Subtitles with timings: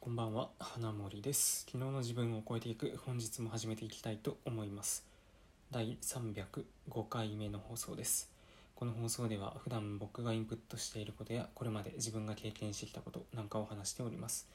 [0.00, 1.66] こんばんは花森です。
[1.66, 5.04] 昨日の自分を超えていく本日も始めていきたいと思います。
[5.70, 6.64] 第305
[7.10, 8.30] 回目の放送です。
[8.74, 14.48] この放送では普段僕がインプットしていることやこれまで自分が経験してきたことなんかを話しております、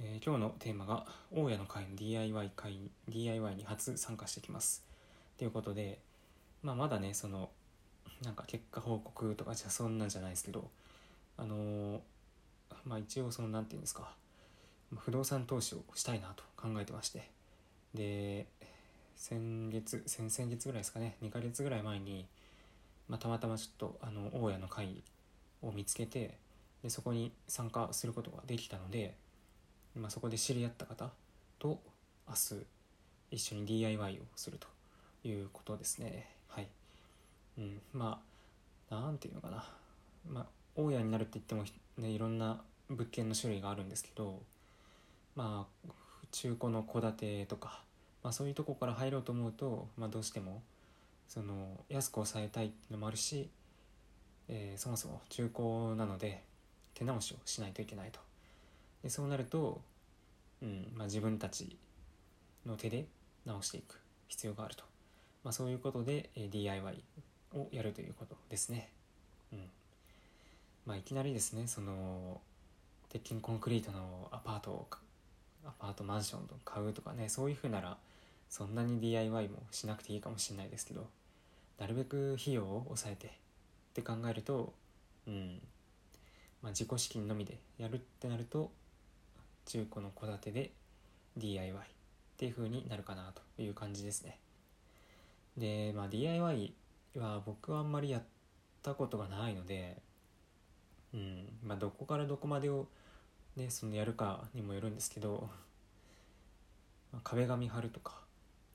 [0.00, 4.82] えー今日のテーマが大家の会の DIY 会に DIY に初参加してきます。
[5.36, 5.98] ということで
[6.62, 7.50] まあまだねその
[8.24, 10.70] なんか結果報告とかじゃそんなんじゃないですけど
[11.36, 11.98] あのー
[12.86, 14.14] まあ一応そのなんていうんですか
[14.96, 17.30] 不動産投資をしたいなと考えてまして。
[17.94, 18.46] で
[19.16, 21.16] 先月先々月ぐらいですかね。
[21.22, 22.26] 2ヶ月ぐらい前に、
[23.08, 25.02] まあ、たまたまちょっとあの大家の会
[25.62, 26.36] を見つけて
[26.82, 29.14] でそこに参加することができたので、
[29.94, 31.10] まあ、そこで知り合った方
[31.58, 31.80] と
[32.28, 32.66] 明日
[33.30, 34.68] 一緒に DIY をすると
[35.26, 36.28] いうことですね。
[36.48, 36.68] はい、
[37.58, 38.20] うん、ま
[38.90, 39.64] あなんていうのかな。
[40.28, 41.64] まあ大家になるって言っても
[41.96, 44.42] ねいろんな物件の種類があるんですけど
[45.36, 45.88] まあ
[46.32, 47.82] 中古の戸建てとか、
[48.22, 50.62] まあ、そういうとこから入ろうと思うと、まあ、どうしても
[51.28, 53.48] その安く抑えたいっていうのもあるし、
[54.48, 56.42] えーそもそも中古なので
[56.94, 58.20] 手直しをしないといけないと。
[59.02, 59.80] でそうなると、
[60.62, 61.76] うんまあ、自分たち
[62.64, 63.06] の手で
[63.44, 64.84] 直していく必要があると、
[65.44, 67.02] まあ、そういうことで、えー DIY
[67.54, 68.90] をやるということですね。
[69.52, 69.70] うん。
[70.86, 72.40] まあ、いきなりですねその
[73.08, 74.88] 鉄筋コンクリートのアパートを
[75.86, 77.96] パートマンションを買うとかねそういうふうなら
[78.48, 81.06] そんなに DIY もしなくていいかもしれないですけど
[81.78, 83.30] なるべく費用を抑えてっ
[83.94, 84.72] て考えると
[85.26, 85.60] うん。
[86.62, 88.70] まあ自己資金のみでやるってなると
[89.66, 90.70] 中古の戸建てで
[91.36, 91.80] DIY っ
[92.36, 94.38] ていう風になるかなという感じですね。
[95.56, 96.72] でまあ DIY
[97.16, 98.22] は僕はあんまりやっ
[98.82, 99.98] たことがないので
[101.14, 101.48] うん。
[101.62, 102.86] まあどこからどこまでを
[103.56, 105.48] ねそのやるかにもよるんですけど、
[107.16, 108.12] まあ壁紙貼るとか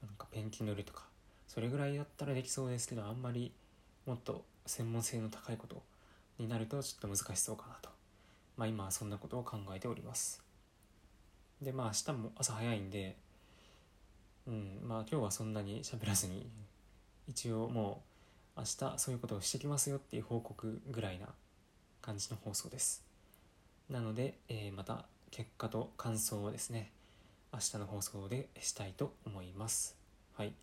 [0.01, 1.03] なんかペンキ塗るとか
[1.47, 3.51] それぐらいだったらできそうですけどあんまり
[4.07, 5.83] もっと専門性の高いこと
[6.39, 7.89] になるとちょっと難しそうかなと。
[8.57, 10.41] まあ今はそんなことを考えております。
[11.61, 13.15] でまあ明日も朝早いんで
[14.47, 16.49] うんまあ今日はそんなに喋らずに
[17.27, 18.01] 一応も
[18.57, 21.27] う明日そういうことをしてきますよっていう報告ぐらいな
[22.01, 23.03] 感じの放送です。
[23.87, 26.91] なので、えーまた結果と感想をですね
[27.53, 29.97] 明日の放送でしたいと思います。
[30.37, 30.53] はい、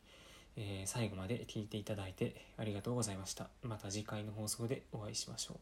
[0.56, 3.48] えー最後まで聞いていただいてありがとうございました。
[3.62, 5.58] また次回の放送でお会いしましょう。